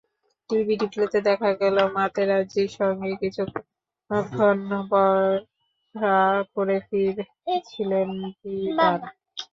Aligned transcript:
TV 0.49 0.73
রিপ্লেতে 0.77 1.19
দেখা 1.27 1.49
গেল, 1.61 1.77
মাতেরাজ্জির 1.95 2.69
সঙ্গে 2.77 3.11
কিছুক্ষণ 3.21 4.57
বচসা 4.91 6.15
করে 6.53 6.77
ফিরছিলেন 6.87 8.09
জিদান। 8.39 8.99